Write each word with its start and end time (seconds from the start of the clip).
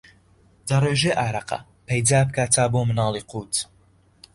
دەڕێژێ 0.67 1.11
ئارەقە، 1.19 1.59
پەیدا 1.87 2.19
بکا 2.27 2.45
تا 2.55 2.63
بۆ 2.71 2.79
مناڵی 2.89 3.27
قووت 3.29 3.55